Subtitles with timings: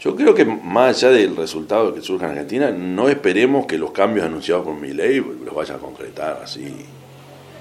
[0.00, 3.90] Yo creo que más allá del resultado que surja en Argentina, no esperemos que los
[3.90, 6.74] cambios anunciados por mi ley los vayan a concretar así.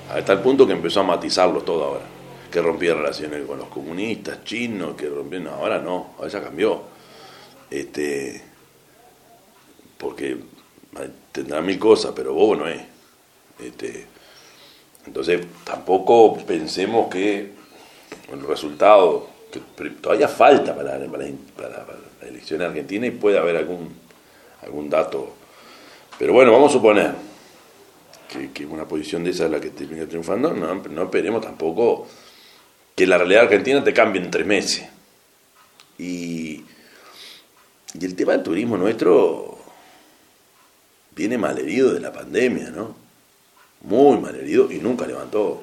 [0.09, 2.05] Hasta el punto que empezó a matizarlos todo ahora.
[2.49, 5.39] Que rompía relaciones con los comunistas, chinos, que rompía.
[5.39, 6.81] No, ahora no, ahora ya cambió.
[7.69, 8.41] Este,
[9.97, 10.37] porque
[11.33, 12.81] tendrá mil cosas, pero bobo no es.
[13.59, 14.07] Este,
[15.05, 17.51] entonces, tampoco pensemos que
[18.31, 19.59] el resultado, que
[19.89, 21.85] todavía falta para, para, la
[22.29, 23.89] elección argentina y puede haber algún,
[24.61, 25.33] algún dato.
[26.17, 27.13] Pero bueno, vamos a suponer
[28.53, 32.07] que, una posición de esa es la que termina triunfando, no, no esperemos tampoco
[32.95, 34.87] que la realidad argentina te cambie en tres meses.
[35.97, 36.63] Y,
[37.93, 39.57] y el tema del turismo nuestro
[41.15, 42.95] viene malherido de la pandemia, ¿no?
[43.81, 45.61] Muy malherido y nunca levantó,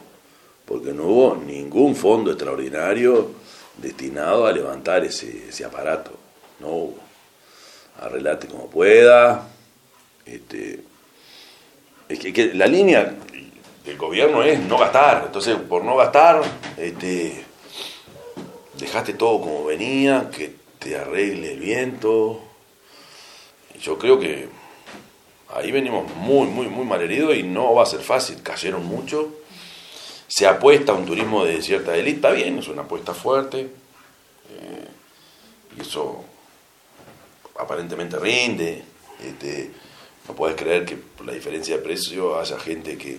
[0.64, 3.30] porque no hubo ningún fondo extraordinario
[3.77, 6.26] destinado a levantar ese, ese aparato.
[6.60, 7.06] No hubo.
[8.51, 9.48] Como pueda.
[10.24, 10.81] Este,
[12.08, 13.14] es que, la línea
[13.84, 15.25] del gobierno es no gastar.
[15.27, 16.42] Entonces, por no gastar,
[16.77, 17.44] este,
[18.78, 22.42] dejaste todo como venía, que te arregle el viento.
[23.81, 24.48] Yo creo que
[25.55, 28.42] ahí venimos muy, muy, muy mal heridos y no va a ser fácil.
[28.42, 29.31] Cayeron mucho.
[30.28, 33.61] Se apuesta a un turismo de cierta élite, está bien, es una apuesta fuerte.
[33.61, 34.88] Eh,
[35.77, 36.25] y eso
[37.59, 38.83] aparentemente rinde.
[39.23, 39.71] Este,
[40.29, 43.19] no puedes creer que por la diferencia de precio haya gente que,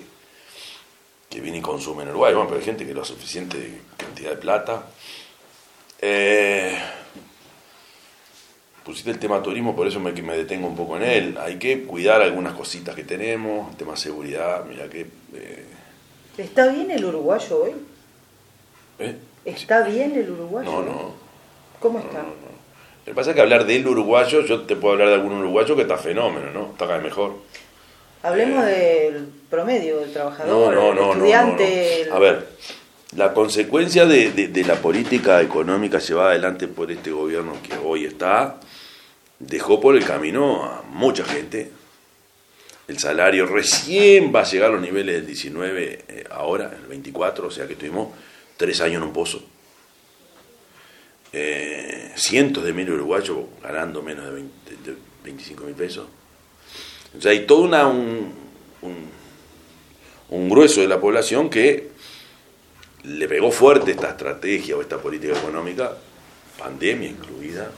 [1.30, 2.34] que viene y consume en Uruguay.
[2.34, 4.88] Bueno, pero hay gente que lo suficiente cantidad de plata.
[6.00, 6.78] Eh,
[8.84, 11.38] pusiste el tema turismo, por eso me, me detengo un poco en él.
[11.40, 15.08] Hay que cuidar algunas cositas que tenemos, el tema seguridad, mira que...
[15.34, 15.66] Eh,
[16.38, 17.76] ¿Está bien el uruguayo hoy?
[19.00, 19.18] ¿Eh?
[19.44, 20.72] ¿Está bien el uruguayo?
[20.72, 21.14] No, no.
[21.80, 22.24] ¿Cómo está?
[23.08, 25.78] Lo que pasa es que hablar del uruguayo, yo te puedo hablar de algún uruguayo
[25.78, 26.72] que está fenómeno, ¿no?
[26.72, 27.36] Está cada vez mejor.
[28.22, 32.10] Hablemos eh, del promedio, del trabajador, no, no, estudiante.
[32.12, 32.50] A ver,
[33.16, 38.60] la consecuencia de, la política económica llevada adelante por este gobierno que hoy está,
[39.40, 41.72] dejó por el camino a mucha gente.
[42.90, 47.48] El salario recién va a llegar a los niveles del 19 eh, ahora, el 24,
[47.48, 48.10] o sea que tuvimos
[48.58, 49.42] tres años en un pozo.
[51.32, 54.44] Eh, cientos de mil uruguayos ganando menos de,
[55.24, 56.08] 25 mil pesos.
[57.18, 58.34] O sea, hay todo una, un,
[60.30, 61.90] un, grueso de la población que
[63.04, 65.96] le pegó fuerte esta estrategia o esta política económica,
[66.58, 67.70] pandemia incluida,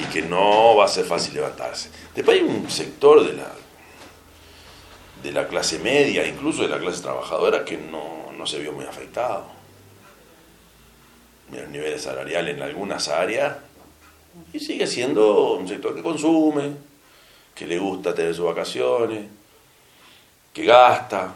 [0.00, 1.90] y que no va a ser fácil levantarse.
[2.14, 3.52] Después hay un sector de la,
[5.22, 8.84] de la clase media, incluso de la clase trabajadora, que no, no se vio muy
[8.84, 9.53] afectado
[11.52, 13.56] los niveles salariales en algunas áreas
[14.52, 16.72] y sigue siendo un sector que consume,
[17.54, 19.26] que le gusta tener sus vacaciones,
[20.52, 21.34] que gasta,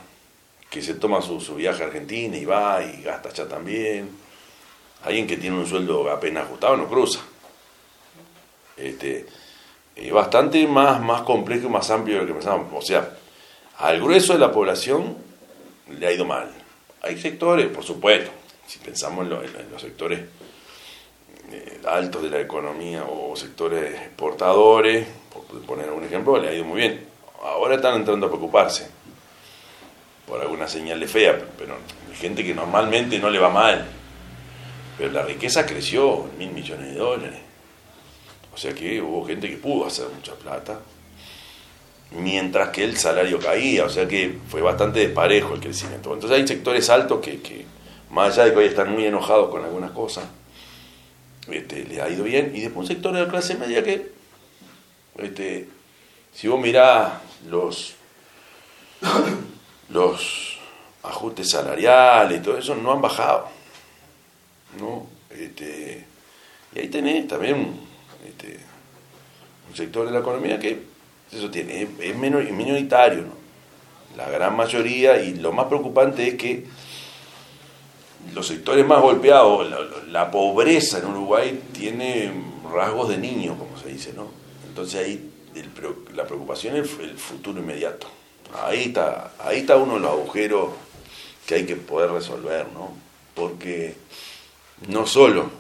[0.69, 4.11] que se toma su, viaje a Argentina y va y gasta ya también.
[5.05, 7.21] Alguien que tiene un sueldo apenas ajustado no cruza.
[8.77, 9.27] Este,
[9.95, 12.67] es bastante más, más complejo y más amplio de lo que pensamos.
[12.73, 13.17] O sea,
[13.79, 15.17] al grueso de la población
[15.89, 16.51] le ha ido mal.
[17.03, 18.31] Hay sectores, por supuesto,
[18.69, 20.21] si pensamos en, los sectores
[21.51, 26.65] eh, altos de la economía o sectores exportadores, por poner un ejemplo, le ha ido
[26.65, 27.07] muy bien.
[27.43, 28.87] Ahora están entrando a preocuparse
[30.27, 31.77] por alguna señal de fea, pero
[32.11, 33.87] hay gente que normalmente no le va mal.
[34.99, 37.41] Pero la riqueza creció en mil millones de dólares.
[38.53, 40.81] O sea que hubo gente que pudo hacer mucha plata,
[42.11, 46.13] mientras que el salario caía, o sea que fue bastante desparejo el crecimiento.
[46.13, 47.78] Entonces hay sectores altos que, que
[48.11, 50.25] más allá de que hoy están muy enojados con algunas cosas,
[51.51, 52.53] este, le ha ido bien.
[52.55, 54.13] Y después un sector de la clase media que,
[55.19, 55.69] este,
[56.33, 57.13] si vos mirás
[57.49, 57.95] los,
[59.89, 60.59] los
[61.03, 63.49] ajustes salariales y todo eso, no han bajado.
[64.79, 65.07] ¿no?
[65.31, 66.05] Este,
[66.75, 67.79] y ahí tenés también
[68.27, 68.59] este,
[69.69, 70.83] un sector de la economía que
[71.33, 73.23] eso tiene, es, es minoritario.
[73.23, 73.39] ¿no?
[74.17, 76.67] La gran mayoría, y lo más preocupante es que
[78.35, 79.67] los sectores más golpeados,
[80.09, 82.33] la, pobreza en Uruguay tiene
[82.73, 84.29] rasgos de niño, como se dice, ¿no?
[84.69, 85.31] Entonces ahí
[86.15, 88.07] la preocupación es el, futuro inmediato.
[88.65, 90.71] Ahí está, ahí está uno de los agujeros
[91.47, 92.93] que hay que poder resolver, ¿no?
[93.35, 93.97] Porque
[94.89, 95.51] no solo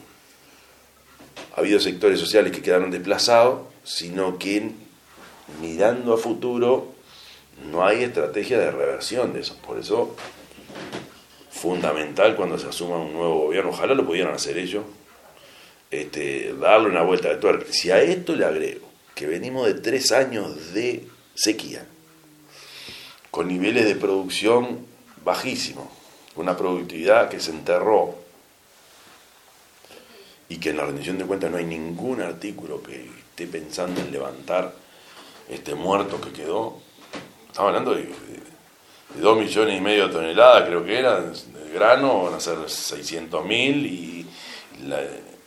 [1.56, 4.70] ha habido sectores sociales que quedaron desplazados, sino que
[5.60, 6.92] mirando a futuro
[7.70, 9.56] no hay estrategia de reversión de eso.
[9.66, 10.14] Por eso
[11.58, 13.70] fundamental cuando se asuma un nuevo gobierno.
[13.70, 14.84] Ojalá lo pudieran hacer ellos.
[15.90, 17.66] este, darle una vuelta de tuerca.
[17.72, 21.84] Si a esto le agrego que venimos de tres años de sequía,
[23.30, 24.86] con niveles de producción
[25.24, 25.88] bajísimos,
[26.36, 28.14] una productividad que se enterró
[30.48, 34.12] y que en la rendición de cuentas no hay ningún artículo que esté pensando en
[34.12, 34.74] levantar
[35.48, 36.78] este muerto que quedó.
[37.48, 38.08] Estamos hablando de,
[39.16, 43.44] dos millones y medio de toneladas, creo que eran, de grano, van a ser 600
[43.44, 44.26] mil y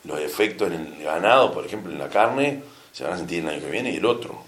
[0.04, 3.50] los efectos en el ganado, por ejemplo, en la carne, se van a sentir el
[3.50, 4.44] año que viene y el otro.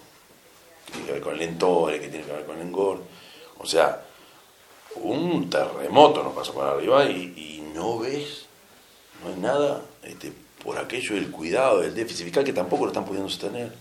[0.86, 3.04] Que tiene que ver con el entore, que tiene que ver con el engorde.
[3.60, 4.04] O sea,
[4.96, 8.46] un terremoto nos pasó para arriba y, no ves,
[9.24, 10.32] no hay nada este,
[10.64, 13.74] por aquello del cuidado del déficit fiscal que tampoco lo están pudiendo sostener,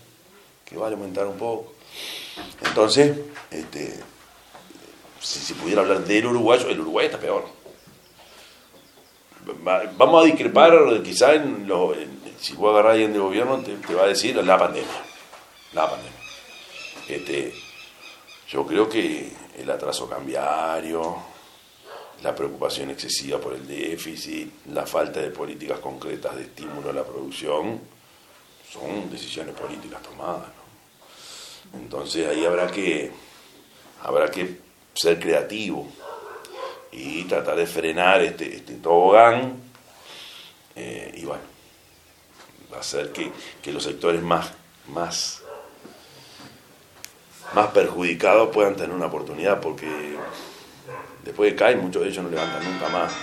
[0.65, 1.73] que va a aumentar un poco.
[2.65, 3.19] Entonces,
[3.51, 3.99] este,
[5.23, 7.45] si se pudiera hablar del uruguayo, el Uruguay está peor.
[9.97, 11.31] Vamos a discrepar quizá
[12.39, 15.01] si vos agarrar a alguien del gobierno te, va a decir la pandemia.
[15.73, 16.11] La pandemia.
[17.07, 17.53] Este,
[18.49, 21.15] yo creo que el atraso cambiario,
[22.21, 27.03] la preocupación excesiva por el déficit, la falta de políticas concretas de estímulo a la
[27.03, 27.79] producción,
[28.69, 30.49] son decisiones políticas tomadas.
[31.73, 33.11] Entonces ahí habrá que,
[34.01, 35.87] habrá que ser creativo
[36.91, 39.61] y tratar de frenar este, este tobogán
[40.75, 41.43] eh, y bueno,
[42.79, 43.31] hacer que,
[43.61, 44.51] que los sectores más,
[44.87, 45.43] más
[47.53, 49.87] más perjudicados puedan tener una oportunidad, porque
[51.23, 53.13] después de caer muchos de ellos no levantan nunca más.